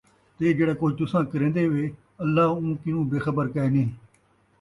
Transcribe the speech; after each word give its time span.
تے 0.37 0.45
جِہڑا 0.57 0.75
کُجھ 0.79 0.95
تُساں 0.97 1.23
کریندے 1.31 1.63
وِے، 1.71 1.85
اللہ 2.23 2.45
اُوں 2.57 2.73
کنوں 2.81 3.05
بے 3.11 3.17
خبر 3.25 3.45
کائے 3.53 3.69
نھیں۔ 3.73 3.89